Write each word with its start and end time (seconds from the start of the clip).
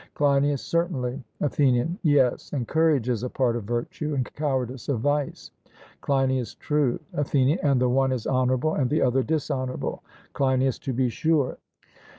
CLEINIAS: 0.15 0.61
Certainly. 0.63 1.23
ATHENIAN: 1.41 1.99
Yes; 2.01 2.51
and 2.53 2.67
courage 2.67 3.07
is 3.07 3.21
a 3.21 3.29
part 3.29 3.55
of 3.55 3.65
virtue, 3.65 4.15
and 4.15 4.25
cowardice 4.33 4.89
of 4.89 5.01
vice? 5.01 5.51
CLEINIAS: 6.01 6.55
True. 6.55 6.99
ATHENIAN: 7.13 7.59
And 7.61 7.79
the 7.79 7.87
one 7.87 8.11
is 8.11 8.25
honourable, 8.25 8.73
and 8.73 8.89
the 8.89 9.03
other 9.03 9.21
dishonourable? 9.21 10.01
CLEINIAS: 10.33 10.79
To 10.79 10.93
be 10.93 11.09
sure. 11.09 11.59